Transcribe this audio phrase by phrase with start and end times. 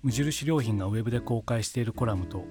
[0.00, 2.44] 無印良品がウェブで公開しているコラムと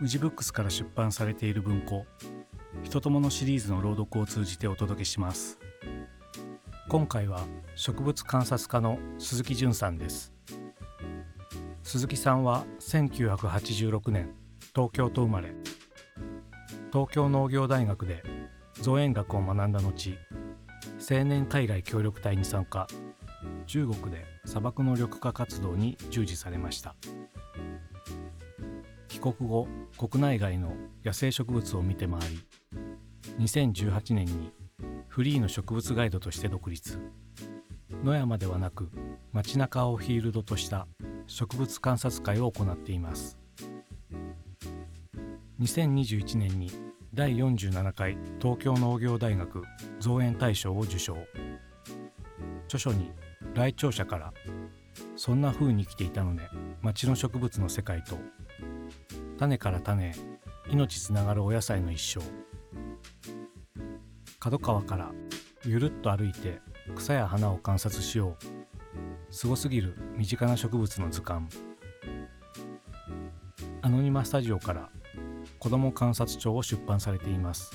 [0.00, 2.04] 無地ブックスから出版されている文庫
[2.82, 5.60] 「人ともの」シリーズの朗読を通じてお届けします。
[6.88, 10.32] 今回は植物観察家の鈴木淳さんです。
[11.84, 14.34] 鈴木さんは1986年
[14.74, 15.54] 東京と生まれ。
[16.92, 18.24] 東京農業大学で
[18.74, 20.18] 造園学を学んだ後
[21.08, 22.88] 青年海外協力隊に参加。
[23.66, 26.94] 中国で砂漠の緑化活動に従事されました。
[29.08, 32.44] 帰国後国内外の野生植物を見て回り
[33.38, 34.52] 2018年に
[35.08, 36.98] フリーの植物ガイドとして独立。
[38.02, 38.90] 野山ではなく
[39.32, 40.88] 街中をフィールドとした
[41.26, 43.38] 植物観察会を行っています。
[45.60, 46.72] 2021年に
[47.14, 49.62] 第47回東京農業大学
[50.00, 51.16] 造園大賞を受賞。
[52.66, 53.12] 著書に
[53.54, 54.32] 来庁者から
[55.16, 56.48] 「そんな風に生きていたのね
[56.80, 58.18] 町の植物の世界と
[59.38, 60.12] 種から種へ
[60.70, 62.24] 命つながるお野菜の一生」
[64.40, 65.12] 角川から
[65.64, 66.60] ゆるっと歩いて
[66.96, 68.62] 草や花を観察しよう。
[69.30, 71.46] すごすぎる身近な植物の図鑑。
[73.80, 74.90] アノニマスタジオから
[75.58, 77.70] 子ども観察帳を出版されています。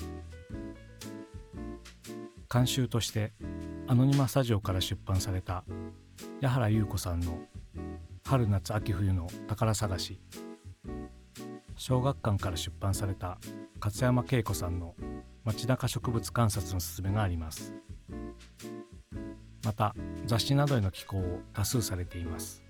[2.52, 3.32] 監修として
[3.90, 5.64] アノニマスタジオから出版された
[6.42, 7.38] 矢原優子さんの
[8.22, 10.20] 春夏秋冬の宝探し。
[11.74, 13.38] 小学館から出版された
[13.80, 14.94] 勝山恵子さんの
[15.42, 17.72] 街中植物観察のすすめがあります。
[19.64, 19.94] また
[20.26, 22.62] 雑誌などへの寄稿を多数されています。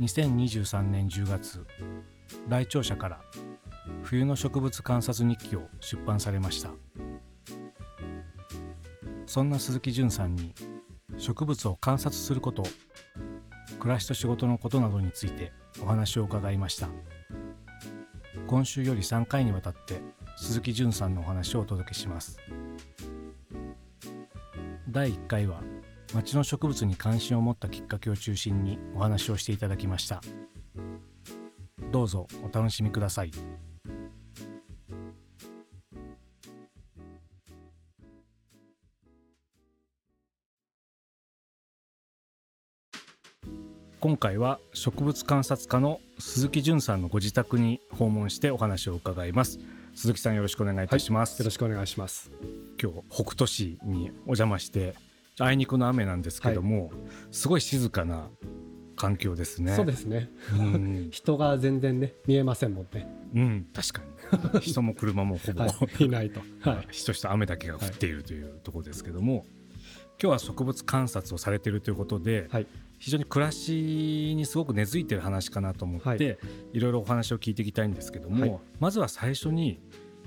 [0.00, 1.64] 2023年10月
[2.48, 3.20] 来庁者から
[4.02, 6.70] 冬の植物観察日記を出版されました。
[9.30, 10.52] そんな鈴木淳さんに
[11.16, 12.64] 植物を観察すること
[13.78, 16.88] 暮らしと仕事のことなどについてお話を伺いました。
[18.48, 20.00] 今週より3回にわたって
[20.36, 22.38] 鈴木淳さんのお話をお届けします。
[24.88, 25.62] 第1回は
[26.12, 30.20] 町の植物に関心を持ったきっかけを中心にお話をしていただきました。
[31.92, 33.30] どうぞお楽しみください。
[44.00, 49.58] 今回は植物観察家の鈴木淳さんのご自宅に訪問してお話を伺います。
[49.94, 52.30] 鈴木さんよろしくお願いいたします、はい、よろしくお願いします。
[52.82, 54.94] 今日北斗市にお邪魔して
[55.38, 56.90] あいにくの雨なんですけども、はい、
[57.30, 58.30] すごい静かな
[58.96, 59.76] 環境ですね。
[59.76, 63.06] そうですね、うん、 人が全然ね見えませんもんね。
[63.34, 64.02] うん確か
[64.54, 64.60] に。
[64.60, 65.68] 人も車もほぼ、は
[65.98, 69.44] い、いないと、 はい、しとした雨だけが降っているというところですけども、
[70.18, 72.66] 今日は植物観察をされているということで、はい、
[73.00, 76.38] 非常に暮らしにすごく根付いてる話かなと思って、はい、
[76.74, 79.80] いろいろお話を聞いていきたいんですけども、はい、まずは最初に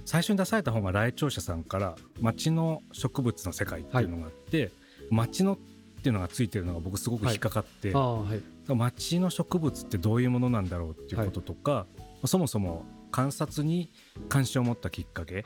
[0.06, 4.72] 最初に出された本が来庁者さんから「町の植物の世界」っていうのがあって、はい、
[5.12, 5.58] 町のっ
[6.02, 8.26] ていうのがついてるのが僕すごく引っかかって、は
[8.68, 11.86] い、町の植物ってどういうものなんだろうっていうこととか、
[12.26, 13.92] そもそも観察に
[14.28, 15.46] 関心を持ったきっかけ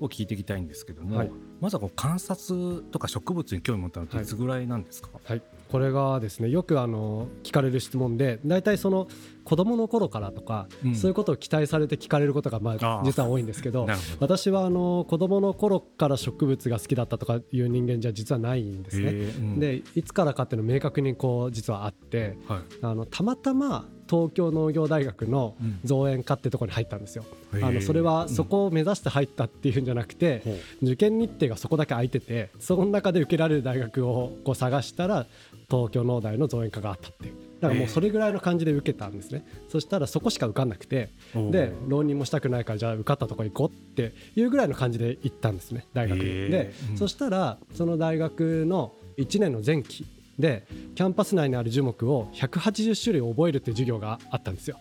[0.00, 1.30] を聞いていきたいんですけども、はい、
[1.60, 9.08] まずはこう観察とか植物に興味を持ったのっていつぐらいなんですか、はい、これがですねよくあの聞かれる質問で大体その
[9.42, 13.88] 子供の頃からとか、うん、そういうことを期待されて聞かれることがまあ実は多いんですけど
[14.20, 19.10] 私はあの子供の頃から植物が好きだったとかいう人間じゃ実はないんですね。
[19.10, 27.24] うん、でいつからかっていうの明確にこう実はあって、はい、あのたまたま東京農業大学の造園科ってところに入ったんですよ。
[27.52, 30.42] うん、あのそれはそこを目指して入ったっていうんじゃなくて、
[30.82, 35.26] 受験日程がそこだけ空いててその中で受けられる大学をこう探したら
[35.70, 37.34] 東京農大の造園科があったっていう。
[37.60, 46.24] だからもうそれぐらいの感じで受けたんですね、そしたらそこしか受かんなくてで浪人もしたくないからじゃあ受かったとこ行こうっていうぐらいの感じで行ったんですね大学に。
[46.24, 50.06] で、うん、そしたらその大学の1年の前期
[50.38, 54.78] でキャンパス内にある樹木を180種類覚えるっていう授業があったんですよ。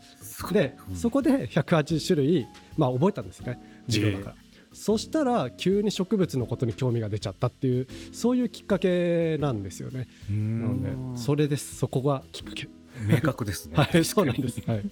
[0.51, 4.35] で、そこで180種類、まあ、覚えたんですね授業だから。
[4.73, 10.07] そしたら急に植物のことに興味が出ちゃったっていうそういうきっかけなんですよね。
[10.29, 12.67] なのでそれですそこがきっかけ。
[13.05, 13.75] 明確ですね。
[13.75, 14.61] はい、そうなんです。
[14.65, 14.83] はい、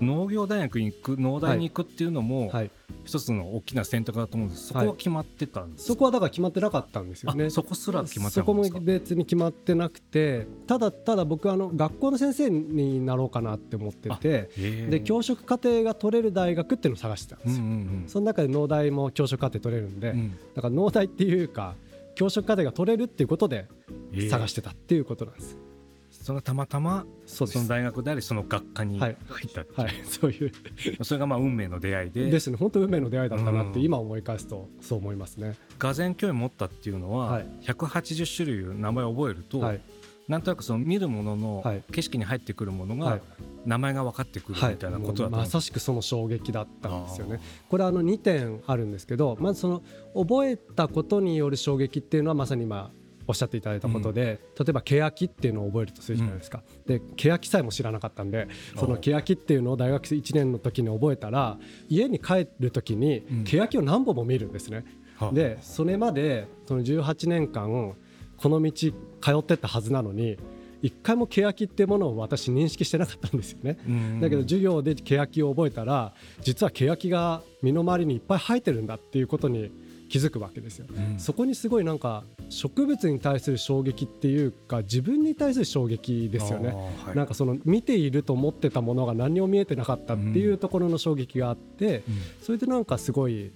[0.00, 2.70] 農業大学に行く、農大に行くっていうのも、はい、
[3.04, 4.68] 一つの大きな選択だと思うんです。
[4.68, 7.50] そこは決まってたんです、はい、そこはだから決まってなかったんですよね。
[7.50, 14.50] そこすら決まってそこも別に決まってなくて、ただただ僕はあの学校の先生になろうかなって思ってて、
[14.90, 17.64] で教職課程が取れる大学っていうのを探してたんですよ。
[17.64, 21.74] うんうんうん、その中で農大も教職課程取れるんで、うん、だから農大っていうか
[22.14, 23.66] 教職課程が取れるっていうことで
[24.30, 25.56] 探してたっていうことなんです。
[26.26, 29.16] そのたまたまその大学でありその学科に入っ
[29.54, 30.52] たはい、はい、そういう。
[31.04, 32.28] それがまあ運命の出会いで。
[32.28, 32.56] ですね。
[32.56, 35.54] 本当運命の出会いだったなって今思い返すとそう思いますね。
[35.78, 39.80] がぜ興味持ったっていうのは、はい、180種類名前を覚えると、はい、
[40.26, 43.20] なんとなくその見るものの景色に入ってくるものが
[43.64, 47.38] 名前が分かってくるみたいなことだと、まさしくその衝撃だったんですよね。
[47.68, 49.82] これあの2点あるんですけどまずその
[50.12, 52.90] 覚えたことによる衝撃っていうのはまさに今
[53.26, 61.58] おっしゃっていただいたことで、うん、例えば欅っていうのを覚えるとするじゃないですか、うん、で欅さえも知らなかったんでその欅っていうのを大学1年の時に覚えたら
[61.88, 64.84] 家に帰る時に欅を何本も見るんですね、
[65.20, 67.94] うん、でそれまでその18年間
[68.36, 68.92] この道通
[69.38, 70.38] ってったはずなのに
[70.82, 73.78] 一回も欅っていうものを私認識してなかったんですよね、
[74.20, 76.12] だけど授業で欅を覚えたら
[76.42, 79.70] 実は欅が身の回りにいっぱい生えてるんだっていうことに
[80.08, 86.68] 気づくわけですよ、うん、そこにすごいなんか植物に対する衝撃っていうか自分に対する衝撃ですよね、
[87.04, 93.52] はい、なんかその見ていると思ってたものが何にも見えてなかったっていうところの衝撃があって、うん、それでなんかすごい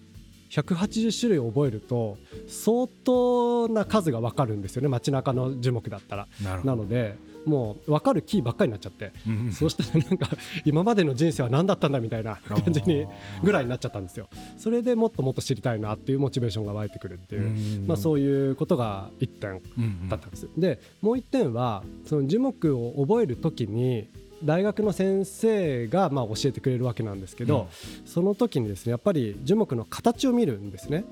[0.51, 2.19] 180種類覚えると
[2.49, 4.89] 相当な数が分かるんですよね。
[4.89, 6.27] 街中の樹木だったら。
[6.65, 10.29] なのでもう分かるキーばっかりになっちゃって、うん、そうしたらなんか
[10.65, 13.07] 今までの人生は何だったんだみたいな感じに
[13.43, 14.29] ぐらいになっちゃったんですよ。
[14.59, 19.63] それでもっともっと知りたいなっていうモチベーションが湧いてくるっていう、まあ、そういうことが1点
[20.09, 20.49] だったんです。
[20.57, 24.09] でもう1点はその樹木を覚える時に
[24.45, 27.69] 大学の先生がまあ教えてくれるわけなんですけど、
[28.03, 31.05] うん、その時にですねやっぱり樹木の形を見るんですね。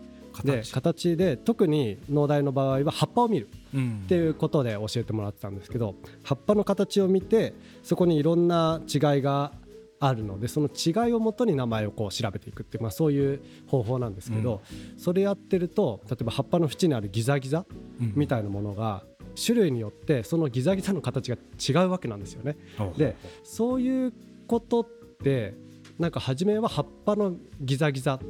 [0.45, 9.53] で形で特に農大の場合は葉っぱを見るっていうことで教えてもらってたんですけど、葉っぱの形を見てそこにいろんな違いが
[10.01, 14.63] あるのでその違いをもとに名前をこう調べていくっていう、まあ、そういう方法なんですけど、
[14.95, 17.67] うん、それやってると例えば葉っぱの縁にあるギザギザ
[17.99, 19.05] みたいなものが、
[19.35, 22.57] 種類によってそのギザギザの形が違うわけなんですよね。
[22.97, 24.13] でそういう
[24.47, 24.89] ことっ
[25.23, 25.55] て
[25.99, 28.21] なんか初めは葉っぱのギザギザっ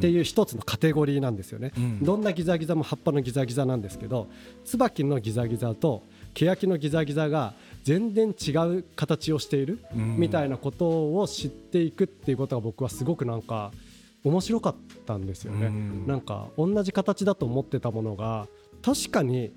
[0.00, 4.28] ていう一つのカテゴリーなんですよね、うんうん、どんなギザギザも葉っぱのギザギザなんですけど
[4.64, 6.04] 椿のギザギザと
[6.34, 13.72] 欅のギザギザが全然違う形をしているみたいなことを知っていくっていうことが僕はすごくなんか
[14.22, 14.76] 面白かっ
[15.06, 18.46] たんですよね、うん、なんか同じ形だと思ってたものが
[18.82, 19.50] 確かに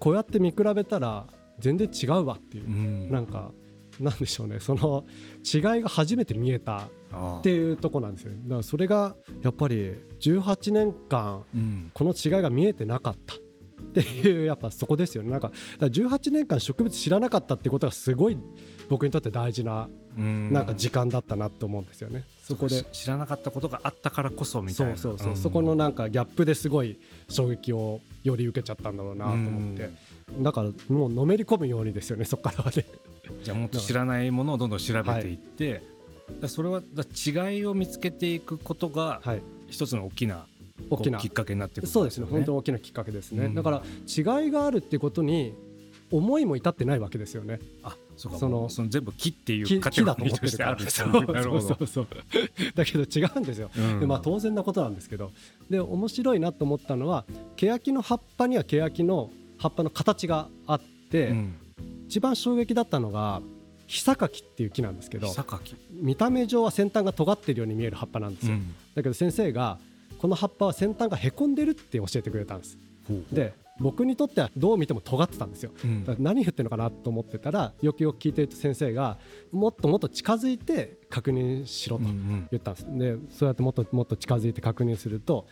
[0.00, 1.26] こうやって見比べたら
[1.60, 3.52] 全然違うわっていう、うん、なんか
[4.00, 4.60] なんでしょうね。
[4.60, 5.04] その
[5.42, 11.44] 違いが初めて見えたっていうとこなんですよ、ね、だからそれがやっぱり18年間
[11.94, 13.34] この違いが見えてなかった。
[13.76, 15.30] っていうやっぱそこですよね。
[15.30, 18.38] なんか18年間植物知らなかったってことがすごい
[18.88, 22.24] 僕にとって大事ななんか時間だったなと思うんですよね。
[22.42, 22.84] そこで。
[22.92, 24.96] 知らなかったことがあったからこそみたいな。
[24.96, 26.98] そうそうそう、うん、そこのなんかギャップですごい
[27.28, 29.90] 衝撃をより受けちゃったんだろうなと思って、
[30.40, 32.84] だからもうのめり込むようにですよねそこからはね。
[33.42, 35.82] じゃあもっと知らないものをどんどん調べていって、はい、
[36.48, 39.22] それは違いを見つけていくことが
[39.68, 40.46] 一つの大きな
[40.90, 41.18] 大きな。
[41.18, 42.26] きっかけになってくる、ね、そうですね。
[42.30, 45.54] 本当大きなきっかけですね、うん、だから違いがあるってことに
[46.10, 47.60] 思いも至ってないわけですよね。
[47.82, 48.38] あそうか。
[48.38, 52.06] そのその全部木っていうカテゴリーとしてあるんですよ、ね、 そうそうそう。
[52.74, 55.32] だけど違うんですよ、うん、でまあ、当然なことなんですけど。
[55.70, 57.24] で面白いなと思ったのは
[57.56, 60.80] 欅の葉っぱには欅の葉っぱの形があっ
[61.10, 61.54] て、うん、
[62.06, 63.40] 一番衝撃だったのが
[63.86, 65.32] ヒサカキっていう木なんですけど
[65.92, 69.78] 見た目上は先端が尖ってるように見える葉っぱなんですよ、うん、だけど先生が
[70.18, 72.78] この葉っぱは先端がへこんでるって教えてくれたんです。
[73.30, 79.18] で僕にとってはどう見ても尖ってたんですよ、うん、何言ってるのかなと思ってたらよくよく聞いてると先生が
[79.52, 85.46] もっともっと近づいて確認しろと言ったんです、うんうん、でそうやってもっともっと近づいて確認すると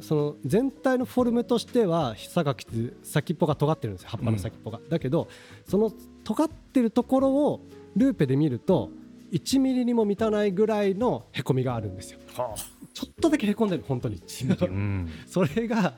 [0.00, 4.10] その全体のフォルムとしてはひさがきって先っぽが尖ってるんですよ。
[4.10, 5.28] 葉っぱの先っぽが、うん、だけど
[5.66, 5.92] その
[6.24, 7.60] 尖ってるところを
[7.96, 8.90] ルーペで見ると
[9.32, 12.58] 1ミリにも満たないぐらいのへこみがあるんですよ、はあ、
[12.94, 14.20] ちょっとだけへこんでる本当に
[14.66, 15.94] うん、それが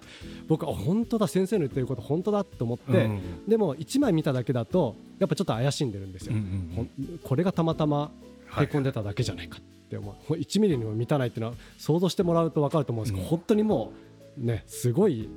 [0.47, 8.11] 僕は本当だ先生の言ってること本当だと思って、うん、でも1枚見ただけだとやっぱちょっと怪しんでるんですよ、うんうん、これがたまたま
[8.59, 13.93] へこんでただけじゃないかって思う、はい、1ミリにも満たないっていうのは想像してもらうと分かると思うんですけど、本当にも
[14.41, 15.29] うねすごい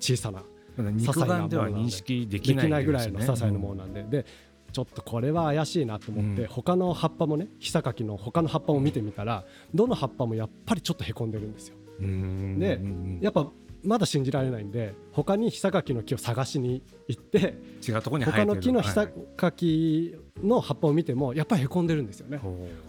[0.00, 0.42] 小さな
[0.76, 3.92] 肉眼では認識できないぐらいの些細なものなん。
[3.94, 4.26] で、で
[4.74, 11.76] ちょっとこれは怪しいなと思って、うん、他の葉っぱもねひさかきの他の葉っぱも見てみたらどの葉っぱもやっぱりちょっとへこんでるんですよ。
[12.00, 12.80] で
[13.20, 13.48] やっぱ
[13.84, 17.54] まだ信じられないんで他にひさかきの木を探しに行って
[17.86, 22.40] 違うとこに他の木のひさかきの葉っぱを見てもやっぱりへこんでるんですよね。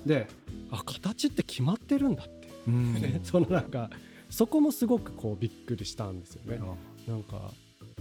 [0.08, 0.28] で
[0.72, 2.50] あ形って決まってるんだって、
[3.22, 3.92] そのなんか
[4.32, 6.60] そこもすごくこうびっくりしたんですよね。
[7.08, 7.52] なんか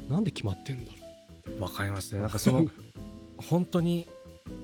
[0.08, 1.60] なんで決まってんだろう。
[1.60, 2.22] わかりますね。
[2.22, 2.66] なんかその
[3.38, 4.08] 本当に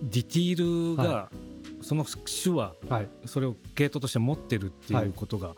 [0.03, 5.55] ディティールが、はい、その種は、はい、それを系統として持ってるっていうことが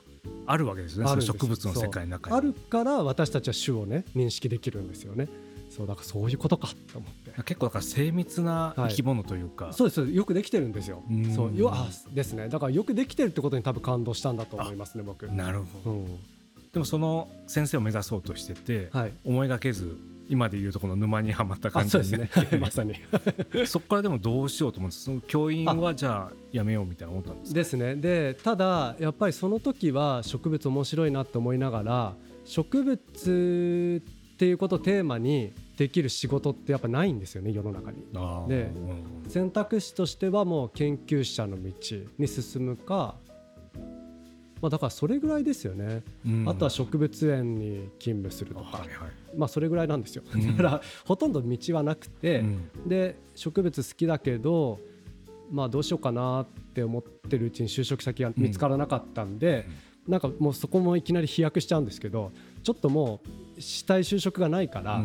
[0.46, 2.36] あるわけですね、はい、植物の世界の中に。
[2.36, 5.28] あるから私たちは種をね認識できるんですよね。
[5.70, 7.42] そうだからそういうことかと思って。
[7.44, 11.02] 結構だから精密な生き物というか、そうですよくできてるんですよ。
[11.34, 11.56] そう。
[11.56, 12.50] よあですね。
[12.50, 15.26] だからよくできてるってことに多分感動したんだと思いますね僕。
[15.28, 16.06] なるほど、うん、
[16.72, 18.90] でもその先生を目指そうとしてて、
[19.24, 19.96] 思いがけず
[20.28, 22.30] 今でいうとこの沼にはまった感じですね。
[22.60, 22.94] まさに。
[23.66, 27.96] そこからでもどうしようと思ってその教員はじゃあやめようみたいな思ったんですですね。
[27.96, 32.14] でただやっぱりその時は植物面白いなって思いながら
[32.44, 34.02] 植物
[34.32, 37.98] っていうことをテーマにできる仕事ってやっぱないんですよね世の中に。
[38.48, 38.70] で
[39.28, 41.72] 選択肢としてはもう研究者の道
[42.18, 43.16] に進むか
[44.62, 54.78] まあ、だからそれぐらいですよね、うん、あとは植物園に勤務するとか、はいはい、まあ、それぐらいなんですよ、うん、だからほとんど道はなくて、うん、で植物好きだけど、
[55.50, 59.66] まあ、どうしようかなって思ってるうちに就職先が見つからなかったんで、
[60.06, 63.20] なんかもうそこもいきなり飛躍しちゃうんですけどちょっとも
[63.58, 65.02] うしたい就職がないから、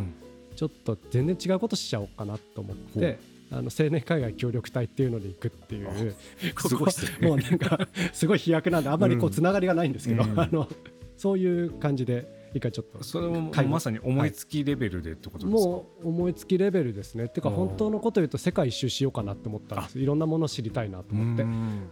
[0.55, 3.36] ちょっと全然違うことしちゃおうかなと思って。
[3.51, 6.15] あの青年海外協力隊っていうのに行くっていう
[6.57, 6.89] すごい
[7.21, 10.67] もうなんか すごい飛躍なんであんまりこうつながりがないんですけど、うん、あの
[11.15, 17.25] そういう感じで一回ちょっとそれもまさに思いつきレベルでってことですか、はい、もう思いつきレベルですね。
[17.25, 19.99] っていうか本当のこと言うと世界一周しようかなって思ったんです。
[19.99, 21.45] いろんなものを知りたいなと思って。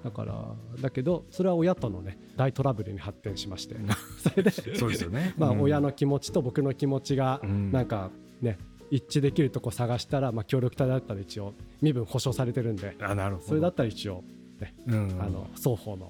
[0.03, 3.75] だからだけどそれは親とのね大トラブルに発展しまして。
[4.17, 8.57] それでそうですよね、まあ親の気持ちと僕の気持ちがなんかね
[8.91, 13.47] 一致できるとこ探したら、まあ、協力隊だったら一応身分保証されてるんであなるほど。
[13.47, 14.23] それだったら一応、
[14.59, 16.07] ねうん、あの双方の、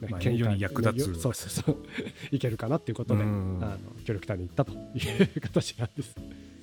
[0.00, 1.20] ねまあ、権利に役立つ。
[1.20, 1.76] そうそうそう
[2.34, 4.76] いけるかなっていうことで、あの協力隊に行ったとい
[5.36, 6.14] う形なんです。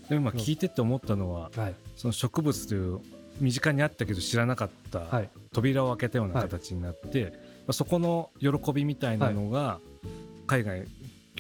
[0.10, 3.00] でも今聞いてて思ったのは、はい、その植物という
[3.40, 7.38] 身近にあったけど知らなかった扉を開けたような形になって、はい、ま
[7.68, 9.80] あ、そこの喜びみたいなのが
[10.48, 10.86] 海外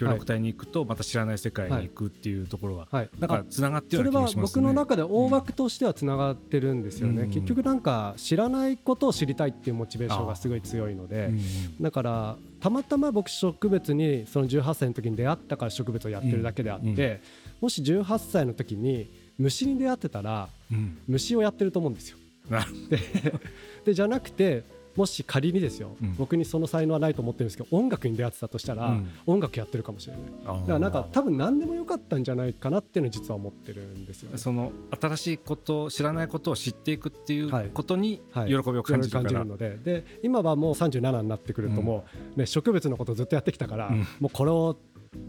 [0.01, 2.87] 協力隊に行くとまた知らない世界に行くっていうところが、
[3.19, 11.39] なんかつながってるような気がします、ね、それは僕の中で大枠としてはつながってるんですよね、うん、結局なんか知らないことを知りたいっていうモチベーションがすごい強いので、うん、
[11.81, 17.21] だからたまたま僕植物にその18歳の時に出会ったから植物をやってるだけであって、
[17.59, 20.47] もし18歳の時に虫に出会ってたら、
[21.07, 22.17] 虫をやってると思うんですよ。
[22.89, 22.99] で
[23.85, 24.63] でじゃなくて
[24.95, 30.21] もし仮にですよ、うん、僕にその才能はないと思ってるんですけど音楽に出会ってたとしたら、うん、音楽やってるかもしれない。
[30.43, 39.77] だからなんか多分何でもよかったんじゃないかなっていうのは実は思ってるんですよ、ね、その新しいこと知らないことを知っていくっていうことに喜びを感じる,、はいはい、ので。
[39.81, 42.05] で今はもう37になってくるとも
[42.35, 44.77] う、ね、植物のことずっとやってきたから、もうこれを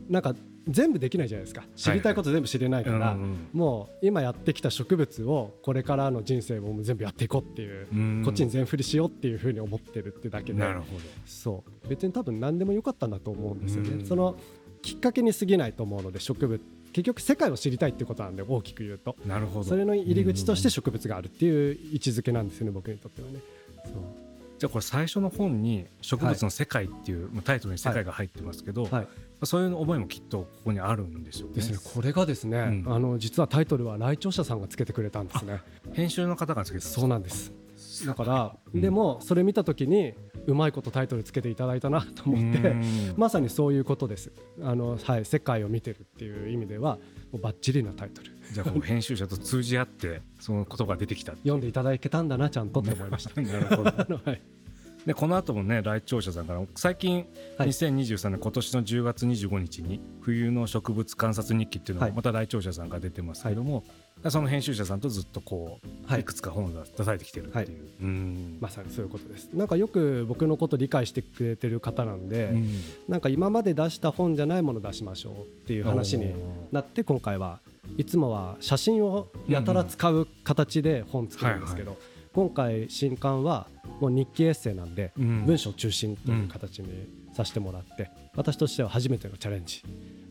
[0.09, 0.35] なんか
[0.69, 1.65] 全部できないじゃないですか。
[1.75, 3.17] 知りたいこと全部知れないから、
[3.53, 7.83] もう今やってきた植物をこれからの人生を全部やっていこうってい
[8.21, 10.63] う、こっちに全振りしようっていうふうに思ってるってだけで
[11.27, 11.89] そう。
[11.89, 14.05] 別に多分何でもよかったんだと思うんですよね。
[14.05, 14.37] その
[14.83, 16.61] きっかけに過ぎないと思うので植物
[16.93, 19.17] 結局世界を知りたいってことなんで大きく言うと。
[19.27, 19.65] なるほど。
[19.65, 23.41] それの入り口として植物があるっていう位置づけなんですよね僕にとってはね。
[23.85, 23.95] そう。
[24.59, 29.09] じゃあこれ最初の本に「植物の世界」っていう、はい、タイトルに「世界」が入ってますけど、はい、
[29.47, 31.57] そういう思いもきっとここにあるんでしょうね。
[31.57, 31.79] ですね。
[31.95, 35.61] これがですね、うん、あの実はタイトルは来庁者さんがつけてくれたんですね。
[35.93, 37.53] 編集の方がつけてそうなんです。
[38.07, 40.15] だから、うん、でもそれ見た時に
[40.47, 42.75] うまいことタイトルつけていただいたなと思って
[43.17, 44.33] まさにそういうことです。
[44.63, 46.99] あの、はい、世界を見てるっていう意味では
[47.33, 48.31] もうバッチリなタイトル。
[48.53, 53.41] じゃあ編集者と通じ合ってそのことが出てきた読んでいただけたんだなちゃんとって思いました。
[53.41, 54.43] なるほど、 はい
[55.07, 57.27] でこの後もね来庁者さんから最近、
[57.59, 63.83] はい、2023年今年の10月25日に冬の植物観察日記っていうのがまた来庁者さんが出てますけども、
[64.23, 69.49] はい、その編集者さんとずっとこう、はい、いくつか本を出されてきてるっていう、うん、まさにそういうことです。
[69.53, 72.71] なんかよく僕のこと理解してくれてる方なんで、うん、
[73.09, 76.33] なんか今まで出した本じゃないもの出しましょうっていう話に
[76.71, 77.59] なって今回は
[77.99, 81.99] いつもは写真をやたら使う形で本作るんですけど、
[82.35, 83.67] 今回新刊は
[84.01, 89.83] もう日記エッセイなんで、文章中心という形にさせてもらって、私としては初めてのチャレンジ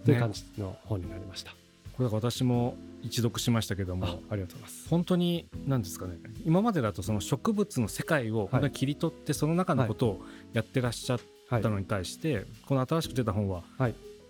[0.03, 1.51] という感じの本になりました。
[1.51, 1.57] ね、
[1.95, 4.89] これ私も一読しましたけどもありがとうございます。
[4.89, 10.21] 本当に何ですかね今までだとその植物の世界を切り取ってその中のことを
[10.53, 13.63] やってらっしゃったのに対して、この新しく出た本は、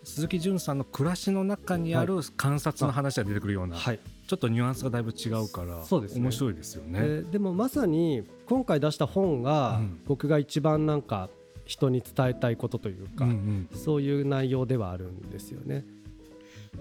[0.04, 11.30] 鈴木淳さんの暮らしの中にある観察の話が出てくるような、はい、ちょっとニュアンスがだいぶ違うからそうです、ね、面白いですよね、えー、でもまさに今回出した本が、僕が一番なんか
[11.66, 15.86] 人に伝えたいことというか、うんうん、そういう内容ではあるんですよね。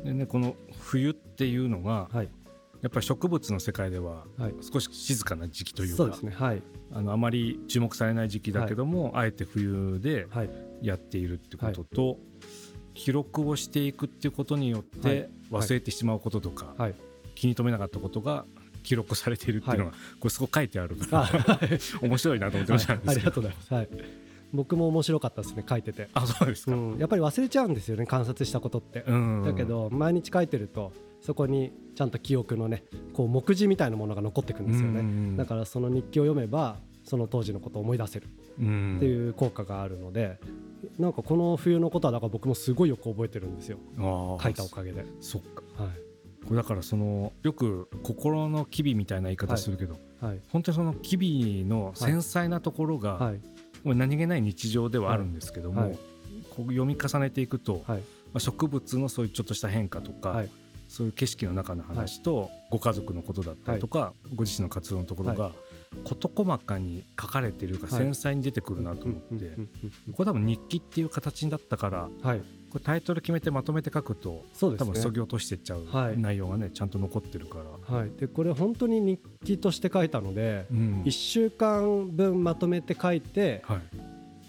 [0.04, 2.28] でねこの冬っていうのが、はい、
[2.80, 4.24] やっぱり植物の世界では
[4.72, 6.32] 少し静かな時期というか、はい、ね。
[6.34, 6.62] はい、
[6.92, 10.26] あのあまり注目されない時期だけども、はい、あえて冬で
[10.82, 12.18] やっているってことと、
[12.94, 16.94] 記録をしていくっていうことによって忘れてしまうこととか、はい、
[17.34, 18.44] 気に留めなかったことが
[18.82, 21.60] 記録されているっていうのが、これすごく書いてあるから、
[22.00, 23.88] 面白いなと思ってました、ありがとうございます、はい、
[24.52, 26.08] 僕も面白かったですね書いてて。
[26.14, 36.78] あそうですか、うん、やっぱり忘れちゃうんですよね観察したことって、だけど毎日書いてるとそこにちゃんと記憶のねこう目次みたいなものが残っていくんですよね、だからその日記を読めば
[37.10, 40.38] その当時のことを思い出せるっていう効果があるので
[40.96, 43.78] なんかこの冬のことはだから僕もすごいよく覚えてるんですよ。
[43.98, 45.04] 書いたおかげで。
[45.20, 45.92] そっか、はい、
[46.44, 50.30] これだからそのよく心の機微みたいな言い方するけど、はい。
[50.30, 53.40] はい、本当にその機微の繊細なところが、はい、
[53.82, 55.98] もう何気ない日常ではあるんですけども、
[56.50, 57.96] こう読み重ねていくと、ま
[58.34, 60.44] あ、植物のそういうちょっとした変化とか、
[60.86, 65.52] そういう景色の中の話と、ご家族のことだったりとか、ご自身の活動のところが、
[66.04, 69.56] 事細かに書かれてるか繊細に出てくるなと思って、
[70.12, 75.84] これ多分日記っていう形だったから、はい、これタイトル決めてまとめて書くと、そうですね、多分そぎ落としてっちゃう
[76.16, 83.80] 内容がね、ちゃんと残ってるから、はい、でこれ本当に日記として書いたので、うん、1週間分まとめて書いて、は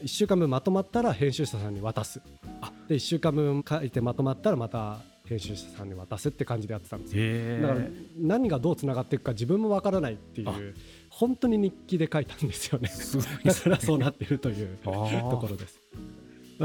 [0.02, 2.22] い、1週間分まとまったら編集者さんに渡す。
[2.62, 2.72] あ。
[2.88, 7.62] で1週間分書いてまとまったらまた編集者さんに渡すって感じでやってたんですよ。
[7.68, 7.88] だから
[8.18, 10.76] 何がどうつながっていくか自分もわからないっていう
[11.22, 12.90] 本当に日記で書いたんですよね。
[13.46, 15.80] だからそうなってるというところです。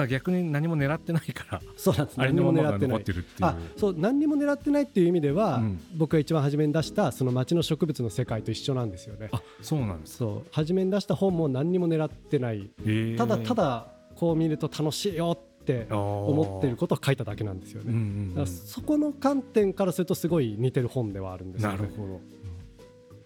[0.09, 2.19] 逆に何も狙ってないからそうなんです。
[2.19, 3.05] 何も狙ってない。
[3.43, 9.29] あそう何にも狙ってないっていう意味では、うん、僕が一番初めに出したその街の植物の世界と一緒なんですよね。
[9.33, 10.17] あそうなんです。
[10.17, 10.49] そう。
[10.51, 12.71] 初めに出した本も何にも狙ってない。
[13.19, 22.21] ただただこう見ると楽しいよって思ってることを書いただけなんですよね、うんうん、そこの観点からするとすごい似てる本ではあるんですよねなるほど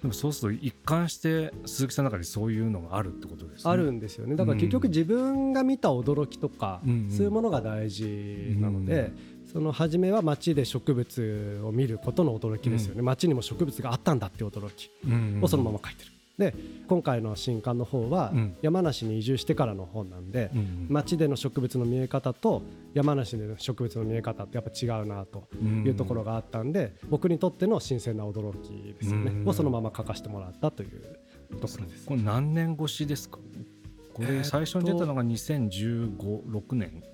[0.00, 3.70] でもそうすると一貫して鈴木さんの中にそういうのがあるってことですね。
[3.70, 9.12] あるんですよねだから結局自分が見た驚きとか、うん、そういうものが大事なので、
[9.44, 14.90] うん、その初めは街で植物を見ることの驚きですよね、うん、街にも植物があったんだって驚き
[15.42, 16.12] をそのまま書いてる。
[16.40, 16.54] で
[16.88, 20.50] 今回の新刊の方は山梨に移住してからの本なんで、
[20.88, 22.62] 街での植物の見え方と
[22.94, 25.46] 山梨での植物の見え方ってやっぱ違うなと
[25.84, 31.18] いうところがあったんで、僕にとっての新鮮な驚きですよね、をそのまま書かせてもらったという
[31.60, 32.06] ところです。
[32.06, 33.38] これ何年越しですか
[34.14, 37.09] これ最初に出たのが2015、6年その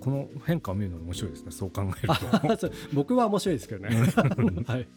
[0.00, 1.52] この変化を見るの面白いですね。
[1.52, 2.70] そう考えると。
[2.92, 3.94] 僕は面白いですけどね。
[4.66, 4.88] はい。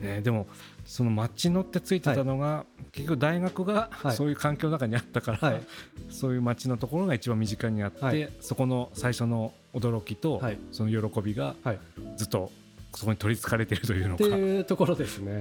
[0.00, 0.48] ねでも
[0.84, 5.62] そのマッチノってついてたのが、はい、結局大学がそういう環境の中にあったから、はい、
[6.08, 11.54] そういう街のところが一番身近にあって、はい、そこの最初の驚きと、その喜びが
[12.16, 12.50] ずっと
[12.96, 14.24] そこに取りつかれているというのか。
[14.24, 15.40] っていうところですね。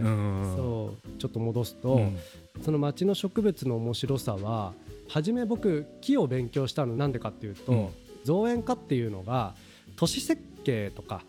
[0.56, 1.18] そう。
[1.18, 2.18] ちょっと戻すと、うん、
[2.62, 4.74] その街の植物の面白さは
[5.08, 7.90] 初め僕木を勉強したのなんでかっていうと、うん
[8.24, 9.56] 造園家っていうのが
[9.96, 11.24] 都市設計とか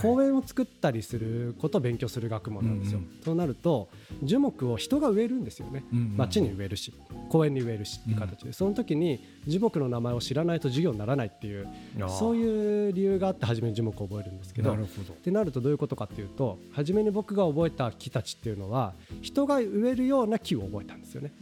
[0.00, 3.00] 公園を作ったりすることを勉強する学問なんですよ。
[3.24, 3.88] そうなると
[4.22, 5.84] 樹木を人が植えるんですよね、
[6.16, 6.92] 町に植えるし
[7.28, 11.68] 公園に植えるしっていう形で、その時に樹木の名前を知らないと授業にならないっていう
[12.08, 14.76] そういう理由があって初めに樹木を覚えるんですけどっ
[15.22, 21.32] てなるとどういうことかっていうと初めに僕が覚えた木たちっていうのは人が植えるような木を覚えたんですよね、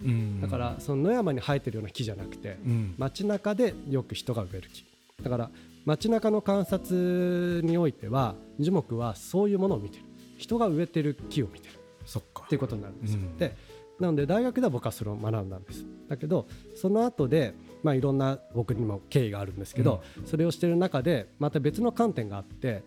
[0.40, 2.58] だからその野山に生えてるような木じゃなくて、
[2.98, 4.84] 街中でよく人が植える木。
[5.22, 5.50] だから
[5.86, 10.04] 街中の観察においては樹木はそういうものを見てる。
[10.36, 11.74] 人が植えてる木を見てる。
[12.04, 12.42] そっか。
[12.44, 13.56] っていうことになるんですよ、うん、で
[13.98, 15.86] なので大学では僕はそれを学んだんです。
[16.08, 22.82] だけどその後でまあいろんな僕にも経緯があるんですけど、うん、それをしてる中でまた別の観点があって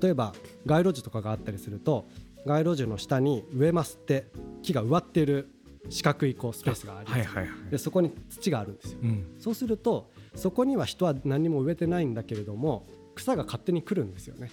[0.00, 0.34] 例えば
[0.66, 2.06] 街路樹とかがあったりすると
[2.44, 4.26] 街路樹の下に植えますって
[4.62, 5.48] 木が植わっている
[5.88, 14.50] 四角いこうスペースがありはいはい、でそこに土があるんですよ、うん、そうするとそこには人は何も植えてないんだけれども草が勝手に来るんですよね。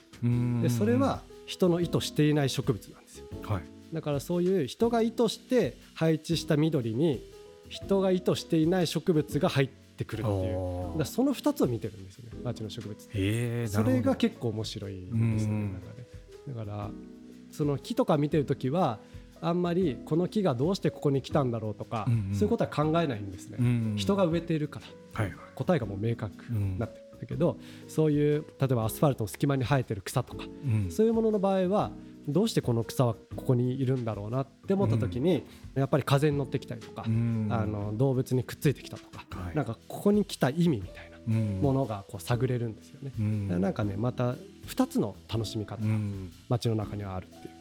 [0.61, 3.63] でそれは人の意図していない植物なんですよ、はい、
[3.93, 7.23] だからそういう人が意図して配置した緑に
[7.69, 10.97] 人が意図していない植物が入ってくるっていう。
[10.97, 13.67] だその2つを見てるんですよね町の植物って。
[13.67, 15.71] それが結構面白いんですね
[16.47, 16.91] だから
[17.51, 18.99] その木とか見てる時は
[19.41, 24.79] あんまりこの木がどうしてここに来たんだろうとか、うんうん、そういうことは考えないんですね、うんうん、人が植えているか
[25.13, 31.91] ら、はいはい、答えがもう明確になってるんだけど、そういう例えばアスファルトの隙間に生えてる草とか、うん、そういうものの場合は
[32.27, 35.43] どうしてこの草はここにいるんだろうなって思った時に、
[35.75, 43.11] やっぱり風に乗ってきたりとか、あの動物にくっついてきたとか、はい、なんかここに来た意味みたいなものがこう探れるんですよね。
[43.59, 44.35] なんかねまた
[44.67, 45.87] 2つの楽しみ方が
[46.49, 47.53] 街の中にはあるっていう、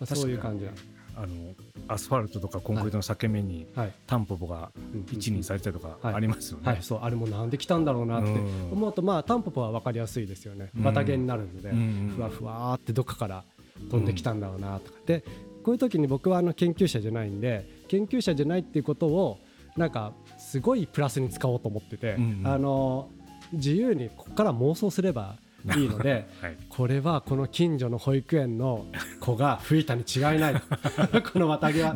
[0.00, 0.93] まあ、そういう感じなんです。
[1.16, 1.54] あの
[1.88, 3.66] アスファルトとかコンクリートの裂け目に
[4.06, 4.70] タンポポが
[5.12, 6.66] 一二されたりとかありますよね。
[6.66, 8.30] はい、そうあれもなんで来たんだろうなって。
[8.72, 10.70] 思うと、まあタンポポは分かりやすいですよね。
[10.74, 11.70] 綿毛になるので、
[12.14, 13.44] ふわふわってどっかから
[13.90, 14.98] 飛んできたんだろうなとか。
[15.06, 15.24] で
[15.62, 19.38] こういう時に僕はあの研究者じゃないんで研究者じゃないっていうことを
[19.76, 23.08] なんかすごいプラスに使おうと思ってて、あの
[23.52, 25.36] 自由にここから妄想すれば
[25.76, 28.86] いいので、 はい、これはこの近所の保育園の
[29.20, 30.54] 子が吹いたに違いない
[31.32, 31.94] この綿毛は。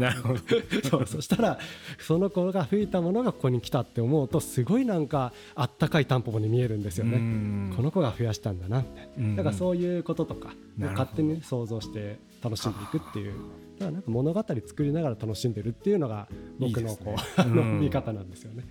[0.89, 1.59] そうそしたら
[1.99, 7.73] その子が吹いたものがここに来たって思うとすごいなんかあったかいタンポポに見えるんですよね。
[7.77, 13.35] この子が増やしたんだなってだからそういうこととか勝手に想像して楽しんでいくっていう。
[13.79, 16.29] だからなんか物語作りながら楽しんでるっていうのが
[16.59, 18.65] 僕のこう、ね、見方なんですよね。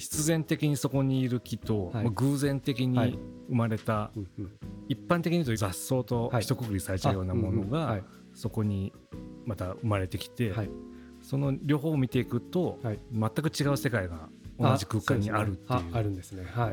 [0.00, 4.10] 必然的にそこにいる木と、はい、まあ、偶然的に生まれた、は
[4.88, 8.00] い、一般的に言うと雑草と一括りされちゃうようなものが、
[8.34, 8.92] そこに
[9.44, 10.52] また生まれてきて、
[11.22, 12.78] その両方を見ていくと、
[13.12, 15.80] 全く違う世界が同じ空間にあるっていう。
[15.92, 16.44] あるんですね。
[16.44, 16.72] はい、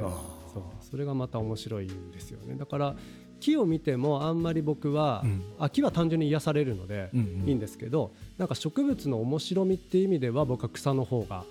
[0.53, 2.55] そうそれがまた面白いんですよね。
[2.55, 2.95] だから
[3.39, 7.10] 木を見てもあんまり僕は、うん、あ木は単純に癒されるので
[7.45, 11.45] いいんですけど、うんうん、なんか植物の面白みっていう意味では僕は草の方が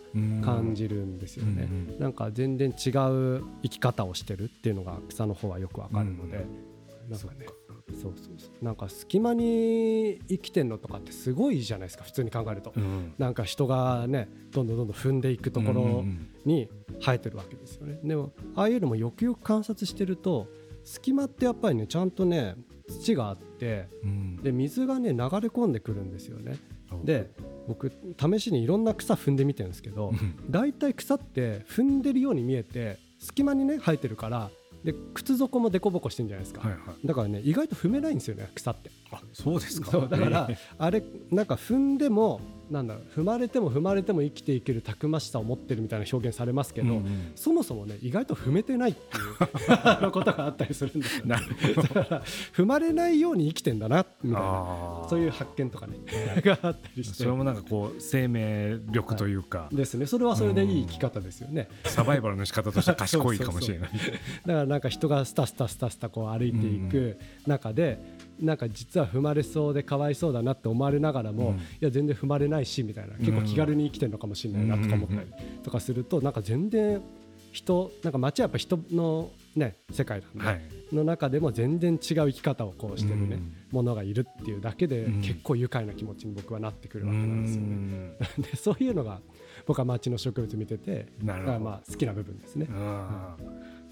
[0.45, 7.47] 感じるんですよね、うんうん、なんか全然違う生き方をしてるっていうのが草の方はよくわかるので、うん、なんかね。
[7.93, 8.65] そうそうそう。
[8.65, 16.05] なんか隙間に生きてんのとかってすごいじゃないですか普通に考えると、うん、なんか人がねどんどんどんどん踏んでいくところ
[16.45, 16.69] に
[17.01, 18.01] 生えてるわけですよね。
[18.03, 20.49] でもああいうのもよくよく観察してると
[20.87, 22.55] 隙間ってやっぱりねちゃんとね
[22.89, 26.57] 土があって、うん、で水がね流れ込んでくるんですよね。
[27.05, 27.31] で
[27.67, 30.13] 僕試しにいろんな草踏んでみてるんですけど
[30.49, 34.51] 大体草って踏んでるように見えて隙間にね生えてるから
[34.85, 38.91] で靴底も凸凹してるんじゃないですか、はいはい、だからね意外と踏めないんですよね草って。
[39.11, 39.91] あそうですか。
[39.91, 49.17] そうだから、あれなんか踏んでもなんだろう踏まれても踏まれても生きていけるたくましさを持ってるみたいな表現されますけど、うんうん、そもそもね意外と踏めてないって
[50.05, 51.37] いうことがあったりするんですよ、 ね、
[51.77, 52.23] だから
[52.55, 55.99] 踏まれないように生きてんだなみたいなそういう発見とかね
[56.43, 57.15] があったりして。
[57.15, 60.07] それもなんかこう生命力というか、はい、ですね。
[60.07, 61.69] それはそれでいい生き方ですよね。
[61.85, 63.91] サバイバルの仕方として賢いかもしれない。
[63.91, 67.99] だからなんか人がスタスタスタスタこう歩いていく中で、
[68.41, 75.27] なんか実は踏まれそうでかわいそうだなって思われながらも、うん、いや全然踏まれないしみたいな結構気軽に生きてるのかもしれないなとか思ったり
[75.63, 77.03] とかするとなんか全然
[77.53, 88.17] 人なんか街はやっぱ人のね世界なんで、はい、の中でも全然違う生き方をこうしてるね、ものがいるっていうだけで結構愉快な気持ちに僕はなってくるわけなんですよね。
[88.51, 89.21] でそういうのが
[89.67, 92.69] 僕は街の植物見ててまあ好きな部分ですね。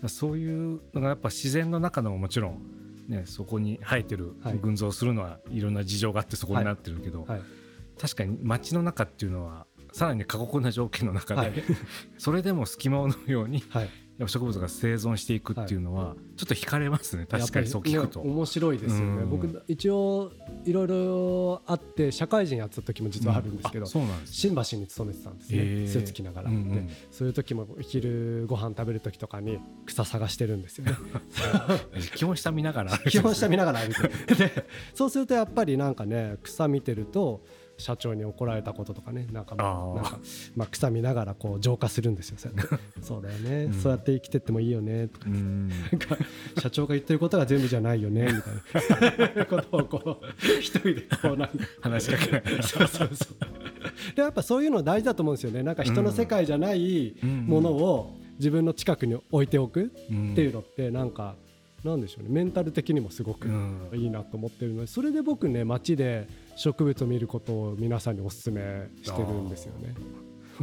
[0.09, 7.27] そういうのがやっぱ自然の中でももちろんね、そこに生えてる群像するのはいろんな事情があってそこになってるけど、
[7.99, 11.53] 確かに街の中っていうのはさらに過酷な条件の中で、はい、
[12.19, 17.27] それでも隙間を縫うように、やっぱ植物が生存していくっていうのはちょっと惹かれますね。
[17.27, 18.21] 確かにそう聞くと。
[18.21, 20.33] 面白いですよね、僕一応
[20.65, 25.87] いろいろあって社会人やってた時も実はあるんですけど、そうなんです新橋に勤めてたんですね。
[25.87, 30.93] スーツ着ながら、うんうん、そういう時も昼ご飯食べる時とかに草探してるんですよね。
[32.17, 33.95] 基本下見ながら基本下見ながら歩い
[34.27, 37.45] てでそうするとやっぱりなんかね草見てると
[37.77, 40.19] 社長に怒られたこととかねなんかなんか、
[40.57, 42.39] まあ、草見ながらこう浄化するんですよ。
[43.03, 45.09] そうだよね、うん、そうやって生きてってもいいよね。
[45.09, 46.17] とか,、なんか
[46.59, 48.23] 社長が言ってることが全部じゃないよね。
[48.23, 49.47] みたいな。
[49.47, 50.27] ことをこう
[50.61, 51.55] 一人でこうなんか。
[51.81, 52.63] 話しかけない。
[52.63, 54.15] そうそうそう。
[54.15, 55.63] でやっぱそういうの大事だと思うんですよね。
[55.63, 61.37] なんか人の世界じゃないものを自分の近くに置いておくっていうのってなんか
[61.85, 62.31] なんでしょうね。
[62.31, 63.49] メンタル的にもすごく
[63.93, 69.95] いいなと思ってるのでそれで僕ね街で植物を見ることを皆さんにお勧めしてるんですよね。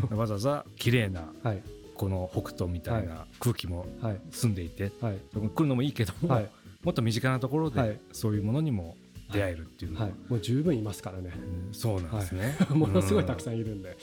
[0.09, 1.61] わざわざ綺麗な、はい、
[1.95, 3.85] この北斗みたいな空気も
[4.31, 6.49] 澄んでいて、はい、来るのもいいけども、はい、
[6.83, 8.95] もっと身近なところでそういうものにも
[9.31, 11.31] 出会えるっていうのは、はい、もう十分いますからね、
[11.67, 13.97] うん、そうなんですね、 ものすごいたくさんいるんで、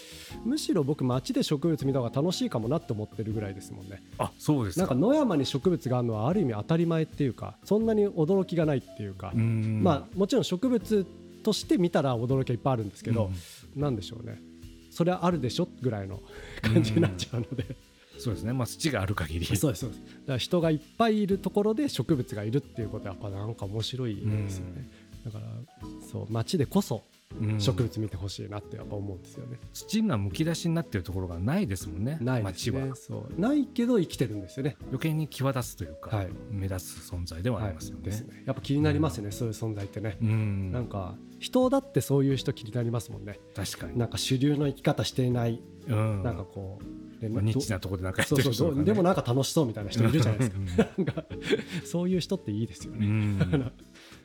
[0.45, 4.03] むしろ僕街で植物見た方が楽しいかもなって思ってるぐらいですもんね。
[4.19, 9.33] あそうですなんか野山に植物があるのはある意味当たり前っていうかそんなに驚きがないっていうか。
[9.35, 11.07] まあもちろん植物
[11.43, 13.31] として見たら驚きはいっぱいあるんですけど、
[13.75, 14.41] うん、なんでしょうね。
[14.91, 16.21] それはあるでしょぐらいの
[16.63, 17.77] 感じになっちゃうので、
[18.19, 19.47] そうですね、まあ、土がある限り。
[19.57, 20.01] そうですそうです。
[20.01, 24.89] だから人がいっぱいいるところで植物がいるっていうことはやっぱなんか面白いですよね、
[25.29, 25.47] だから
[26.11, 27.05] そう街でこそ
[27.59, 32.93] 植物見てほしいなってやっぱ思うんですよね、土がむき出しになってるところがないですもんねないですね。
[32.95, 33.41] そう。
[33.41, 34.77] ないけど生きてるんですよね。
[34.87, 38.11] 余計に際立つというか、はい、目立つ存在ではありますよね。
[38.11, 38.21] はい。
[38.21, 43.39] ね、やっぱ気になりますよね、うん、そういう存在ってね、うん、なんか人だってそういう人気になりますもんね。
[43.55, 43.99] 確かに。
[43.99, 46.85] なんか主流の生き方していない、うん、なんかこう
[47.29, 50.59] まあ、ニッチなところでなんかやってる人、ね、でもなんか楽しそうみたいな人いるじゃないですか。
[50.97, 51.25] なんか
[51.85, 53.73] そういう人っていいですよね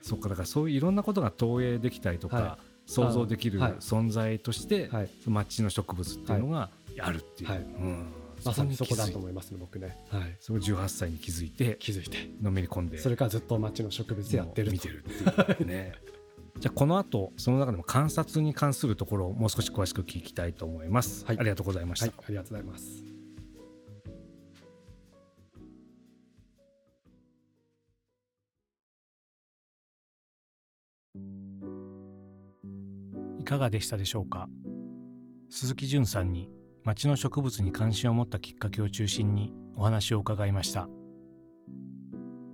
[0.04, 8.14] そっかだからそういういろんなことが投影できたりとか、はい、想像できる存在として、はい、町の植物っていうのがあるっていう、はい、うん。
[8.44, 12.30] まさにそこだと思いますね僕ね、はい、それを18歳に気づいて気づいて。
[12.42, 12.98] のめり込んで。
[12.98, 15.94] それからずっと町の植物やってる見てるっていうね。
[16.60, 23.13] じゃあこの後その中でも観察に関するところをもう少し詳しく聞きたいと思います、はい、ありがとうございました、はい、ありがとうございます
[33.54, 34.48] かがでしたでしょうか？
[35.50, 36.50] 鈴木淳さんに
[36.84, 40.90] 町の植物に関心を持ったきっかけを中心にお話を伺いました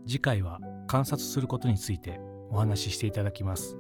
[0.06, 3.78] 次回は観察することについてお話ししていただきます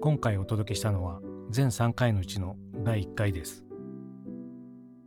[0.00, 3.64] 今回お届けしたのは全3回のうちの第1回です。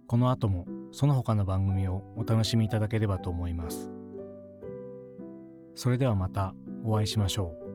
[0.07, 3.91] この後もその他の番組をお楽しみいただければと思います。
[5.75, 7.66] それではまたお会いしましょう。